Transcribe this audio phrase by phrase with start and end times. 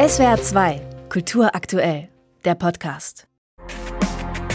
[0.00, 0.80] SWR 2,
[1.10, 2.08] Kultur aktuell,
[2.44, 3.26] der Podcast.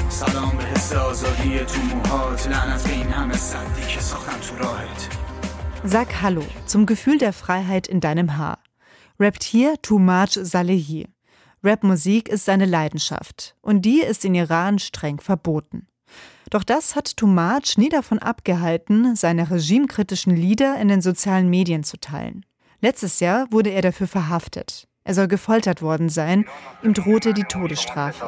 [0.10, 5.18] سلام به حس آزادی تو موهات لعنت به این همه سدی که ساختم تو راهت
[5.86, 8.58] Sag Hallo zum Gefühl der Freiheit in deinem Haar.
[9.20, 11.08] Rappt hier Tumaj Salehi.
[11.64, 15.88] Rapmusik ist seine Leidenschaft und die ist in Iran streng verboten.
[16.50, 21.98] Doch das hat Tumaj nie davon abgehalten, seine regimekritischen Lieder in den sozialen Medien zu
[22.00, 22.44] teilen.
[22.82, 24.88] Letztes Jahr wurde er dafür verhaftet.
[25.07, 26.47] Er soll gefoltert worden sein.
[26.83, 28.27] Ihm drohte die Todesstrafe.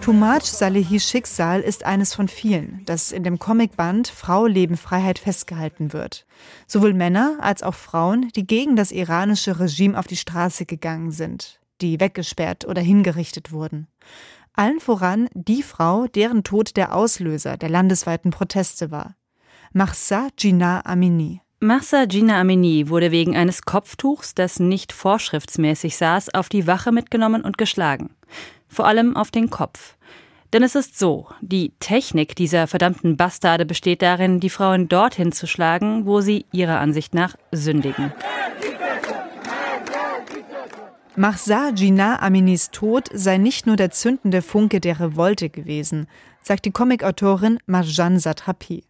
[0.00, 5.92] Tumaj Salehis Schicksal ist eines von vielen, das in dem Comicband Frau Leben Freiheit festgehalten
[5.92, 6.26] wird.
[6.66, 11.60] Sowohl Männer als auch Frauen, die gegen das iranische Regime auf die Straße gegangen sind,
[11.80, 13.86] die weggesperrt oder hingerichtet wurden.
[14.54, 19.14] Allen voran die Frau, deren Tod der Auslöser der landesweiten Proteste war.
[19.74, 21.42] Mahsa Jinnah Amini.
[21.60, 27.42] Mahsa Gina Amini wurde wegen eines Kopftuchs, das nicht vorschriftsmäßig saß, auf die Wache mitgenommen
[27.42, 28.10] und geschlagen.
[28.66, 29.96] Vor allem auf den Kopf.
[30.54, 35.46] Denn es ist so, die Technik dieser verdammten Bastarde besteht darin, die Frauen dorthin zu
[35.46, 38.12] schlagen, wo sie ihrer Ansicht nach sündigen.
[41.14, 46.06] Mahsa Jinnah Aminis Tod sei nicht nur der zündende Funke der Revolte gewesen,
[46.42, 48.87] sagt die Comicautorin Marjan Satrapi.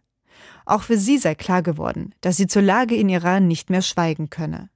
[0.65, 4.29] Auch für sie sei klar geworden, dass sie zur Lage in Iran nicht mehr schweigen
[4.29, 4.69] könne.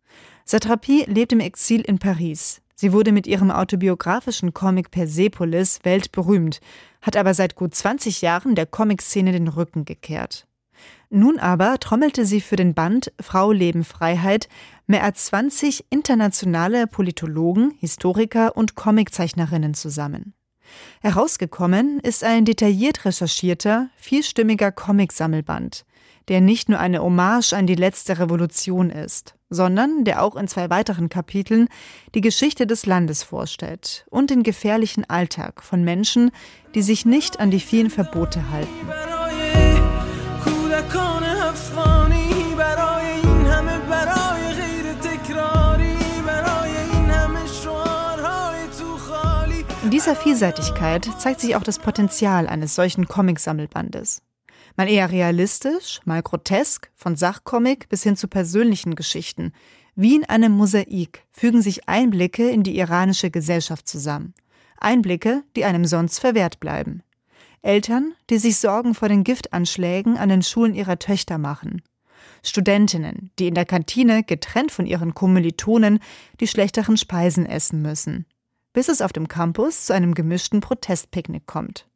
[0.45, 2.61] Satrapi lebt im Exil in Paris.
[2.75, 6.59] Sie wurde mit ihrem autobiografischen Comic Persepolis weltberühmt,
[7.01, 10.47] hat aber seit gut 20 Jahren der Comic-Szene den Rücken gekehrt.
[11.09, 14.49] Nun aber trommelte sie für den Band Frau Leben Freiheit
[14.87, 20.33] mehr als 20 internationale Politologen, Historiker und Comiczeichnerinnen zusammen.
[21.01, 25.85] Herausgekommen ist ein detailliert recherchierter, vielstimmiger Comicsammelband,
[26.27, 30.69] der nicht nur eine Hommage an die letzte Revolution ist, sondern der auch in zwei
[30.69, 31.67] weiteren Kapiteln
[32.15, 36.31] die Geschichte des Landes vorstellt und den gefährlichen Alltag von Menschen,
[36.75, 38.89] die sich nicht an die vielen Verbote halten.
[49.83, 54.21] In dieser Vielseitigkeit zeigt sich auch das Potenzial eines solchen Comicsammelbandes.
[54.77, 59.51] Mal eher realistisch, mal grotesk, von Sachcomic bis hin zu persönlichen Geschichten.
[59.93, 64.33] Wie in einem Mosaik fügen sich Einblicke in die iranische Gesellschaft zusammen.
[64.79, 67.03] Einblicke, die einem sonst verwehrt bleiben.
[67.61, 71.81] Eltern, die sich Sorgen vor den Giftanschlägen an den Schulen ihrer Töchter machen.
[72.41, 75.99] Studentinnen, die in der Kantine getrennt von ihren Kommilitonen
[76.39, 78.25] die schlechteren Speisen essen müssen.
[78.73, 81.87] Bis es auf dem Campus zu einem gemischten Protestpicknick kommt.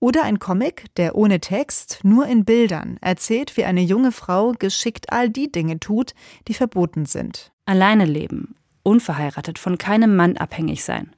[0.00, 5.12] Oder ein Comic, der ohne Text, nur in Bildern erzählt, wie eine junge Frau geschickt
[5.12, 6.14] all die Dinge tut,
[6.48, 7.52] die verboten sind.
[7.66, 11.14] Alleine leben, unverheiratet, von keinem Mann abhängig sein.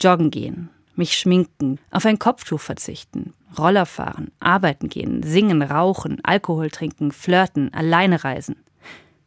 [0.00, 6.70] Joggen gehen, mich schminken, auf ein Kopftuch verzichten, Roller fahren, arbeiten gehen, singen, rauchen, Alkohol
[6.70, 8.56] trinken, flirten, alleine reisen.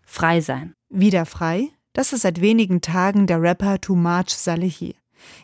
[0.03, 0.73] Frei sein.
[0.89, 1.69] Wieder frei?
[1.93, 4.95] Das ist seit wenigen Tagen der Rapper Tumaj Salehi.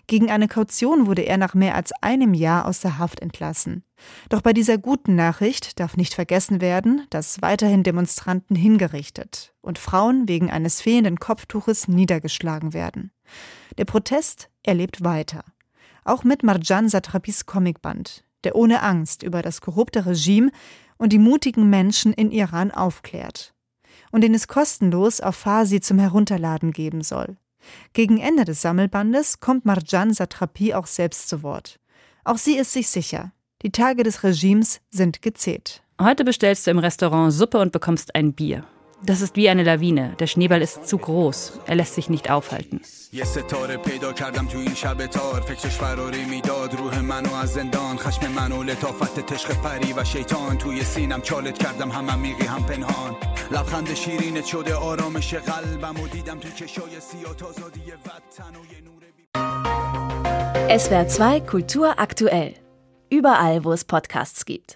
[0.07, 3.83] Gegen eine Kaution wurde er nach mehr als einem Jahr aus der Haft entlassen.
[4.29, 10.27] Doch bei dieser guten Nachricht darf nicht vergessen werden, dass weiterhin Demonstranten hingerichtet und Frauen
[10.27, 13.11] wegen eines fehlenden Kopftuches niedergeschlagen werden.
[13.77, 15.43] Der Protest erlebt weiter.
[16.05, 20.51] Auch mit Marjan Satrapis Comicband, der ohne Angst über das korrupte Regime
[20.97, 23.53] und die mutigen Menschen in Iran aufklärt.
[24.17, 27.37] Und den es kostenlos auf Farsi zum Herunterladen geben soll.
[27.93, 31.79] Gegen Ende des Sammelbandes kommt Marjan Satrapi auch selbst zu Wort.
[32.23, 33.31] Auch sie ist sich sicher.
[33.61, 35.83] Die Tage des Regimes sind gezählt.
[36.01, 38.65] Heute bestellst du im Restaurant Suppe und bekommst ein Bier.
[39.04, 40.14] Das ist wie eine Lawine.
[40.20, 41.38] Der Schneeball ist zu groß.
[41.66, 42.80] Er lässt sich nicht aufhalten.
[43.14, 47.96] یه ستاره پیدا کردم تو این شب تار فکرش فراری میداد روح منو از زندان
[47.96, 53.16] خشم منو لطافت تشق پری و شیطان توی سینم چالت کردم هم عمیقی هم پنهان
[53.50, 59.02] لبخند شیرینت شده آرامش قلبم و دیدم تو چشای سیاه تازادی وطن و یه نور
[59.16, 62.52] بی- SWR 2 Kultur aktuell.
[63.18, 64.70] Überall, wo es Podcasts gibt.